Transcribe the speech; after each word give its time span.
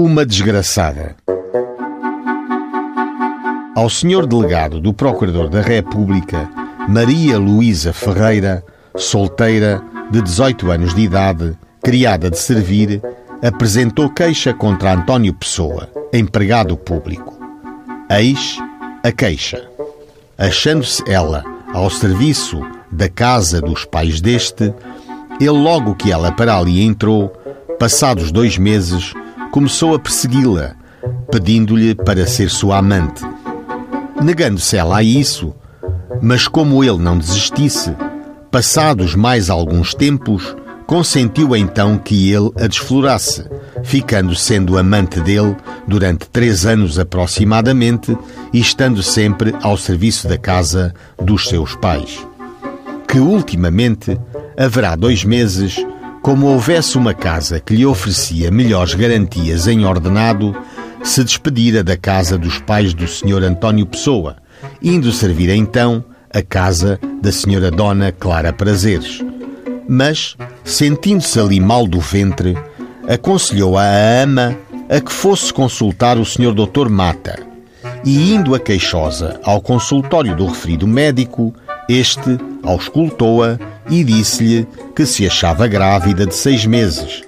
Uma 0.00 0.24
desgraçada. 0.24 1.16
Ao 3.74 3.90
senhor 3.90 4.28
delegado 4.28 4.80
do 4.80 4.94
Procurador 4.94 5.48
da 5.48 5.60
República, 5.60 6.48
Maria 6.88 7.36
Luísa 7.36 7.92
Ferreira, 7.92 8.64
solteira, 8.96 9.82
de 10.08 10.22
18 10.22 10.70
anos 10.70 10.94
de 10.94 11.00
idade, 11.00 11.58
criada 11.82 12.30
de 12.30 12.38
servir, 12.38 13.02
apresentou 13.42 14.08
queixa 14.08 14.54
contra 14.54 14.94
António 14.94 15.34
Pessoa, 15.34 15.90
empregado 16.12 16.76
público. 16.76 17.36
Eis 18.08 18.56
a 19.02 19.10
queixa. 19.10 19.68
Achando-se 20.38 21.02
ela 21.10 21.42
ao 21.74 21.90
serviço 21.90 22.60
da 22.88 23.08
casa 23.08 23.60
dos 23.60 23.84
pais 23.84 24.20
deste, 24.20 24.72
ele, 25.40 25.50
logo 25.50 25.96
que 25.96 26.12
ela 26.12 26.30
para 26.30 26.56
ali 26.56 26.82
entrou, 26.82 27.32
passados 27.80 28.30
dois 28.30 28.56
meses, 28.58 29.12
começou 29.50 29.94
a 29.94 29.98
persegui-la, 29.98 30.74
pedindo-lhe 31.30 31.94
para 31.94 32.26
ser 32.26 32.50
sua 32.50 32.78
amante. 32.78 33.22
Negando-se 34.22 34.76
ela 34.76 34.98
a 34.98 35.02
isso, 35.02 35.54
mas 36.20 36.48
como 36.48 36.82
ele 36.82 36.98
não 36.98 37.18
desistisse, 37.18 37.94
passados 38.50 39.14
mais 39.14 39.48
alguns 39.50 39.94
tempos, 39.94 40.56
consentiu 40.86 41.54
então 41.54 41.98
que 41.98 42.32
ele 42.32 42.50
a 42.56 42.66
desflorasse, 42.66 43.44
ficando 43.84 44.34
sendo 44.34 44.78
amante 44.78 45.20
dele 45.20 45.56
durante 45.86 46.28
três 46.30 46.66
anos 46.66 46.98
aproximadamente 46.98 48.16
e 48.52 48.58
estando 48.58 49.02
sempre 49.02 49.54
ao 49.62 49.76
serviço 49.76 50.26
da 50.26 50.38
casa 50.38 50.94
dos 51.22 51.48
seus 51.48 51.76
pais. 51.76 52.26
Que 53.06 53.18
ultimamente 53.18 54.18
haverá 54.56 54.96
dois 54.96 55.24
meses, 55.24 55.76
como 56.28 56.48
houvesse 56.48 56.98
uma 56.98 57.14
casa 57.14 57.58
que 57.58 57.74
lhe 57.74 57.86
oferecia 57.86 58.50
melhores 58.50 58.92
garantias 58.92 59.66
em 59.66 59.86
ordenado, 59.86 60.54
se 61.02 61.24
despedira 61.24 61.82
da 61.82 61.96
casa 61.96 62.36
dos 62.36 62.58
pais 62.58 62.92
do 62.92 63.08
Sr. 63.08 63.44
António 63.44 63.86
Pessoa, 63.86 64.36
indo 64.82 65.10
servir 65.10 65.48
então 65.48 66.04
a 66.30 66.42
casa 66.42 67.00
da 67.22 67.30
Sra. 67.30 67.70
Dona 67.70 68.12
Clara 68.12 68.52
Prazeres 68.52 69.24
mas, 69.88 70.36
sentindo-se 70.62 71.40
ali 71.40 71.58
mal 71.60 71.86
do 71.86 71.98
ventre, 71.98 72.58
aconselhou 73.08 73.78
a 73.78 73.86
ama 74.22 74.54
a 74.86 75.00
que 75.00 75.10
fosse 75.10 75.50
consultar 75.50 76.18
o 76.18 76.26
Sr. 76.26 76.52
Dr. 76.52 76.90
Mata. 76.90 77.38
E 78.04 78.34
indo 78.34 78.54
a 78.54 78.60
queixosa 78.60 79.40
ao 79.42 79.62
consultório 79.62 80.36
do 80.36 80.44
referido 80.44 80.86
médico, 80.86 81.54
este 81.88 82.36
auscultou-a 82.62 83.58
e 83.90 84.04
disse-lhe 84.04 84.66
que 84.94 85.06
se 85.06 85.26
achava 85.26 85.66
grávida 85.66 86.26
de 86.26 86.34
seis 86.34 86.64
meses. 86.66 87.22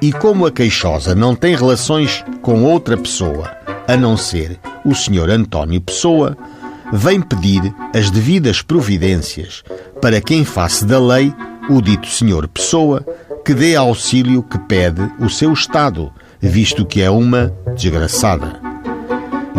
E 0.00 0.12
como 0.12 0.46
a 0.46 0.52
queixosa 0.52 1.14
não 1.14 1.34
tem 1.34 1.54
relações 1.54 2.24
com 2.42 2.64
outra 2.64 2.96
pessoa, 2.96 3.50
a 3.86 3.96
não 3.96 4.16
ser 4.16 4.58
o 4.84 4.94
Sr. 4.94 5.30
António 5.30 5.80
Pessoa, 5.80 6.36
vem 6.92 7.20
pedir 7.20 7.74
as 7.94 8.10
devidas 8.10 8.62
providências 8.62 9.62
para 10.00 10.20
que, 10.20 10.34
em 10.34 10.44
face 10.44 10.84
da 10.84 10.98
lei, 10.98 11.32
o 11.68 11.80
dito 11.80 12.08
senhor 12.08 12.46
Pessoa 12.48 13.04
que 13.44 13.54
dê 13.54 13.76
auxílio 13.76 14.42
que 14.42 14.58
pede 14.58 15.08
o 15.20 15.28
seu 15.28 15.52
Estado, 15.52 16.12
visto 16.40 16.84
que 16.84 17.00
é 17.00 17.08
uma 17.08 17.52
desgraçada. 17.76 18.60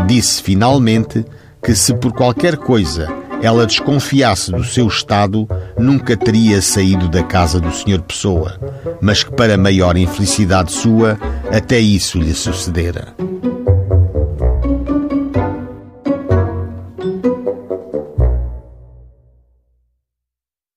Disse 0.06 0.42
finalmente 0.42 1.26
que 1.64 1.74
se 1.74 1.94
por 1.94 2.12
qualquer 2.12 2.58
coisa 2.58 3.08
ela 3.42 3.66
desconfiasse 3.66 4.52
do 4.52 4.64
seu 4.64 4.88
estado, 4.88 5.48
nunca 5.78 6.18
teria 6.18 6.62
saído 6.62 7.08
da 7.08 7.24
casa 7.24 7.60
do 7.60 7.72
senhor 7.72 8.02
Pessoa, 8.02 8.60
mas 9.02 9.24
que 9.24 9.32
para 9.32 9.58
maior 9.58 9.98
infelicidade 9.98 10.72
sua, 10.72 11.18
até 11.52 11.80
isso 11.80 12.20
lhe 12.20 12.34
sucedera. 12.34 13.16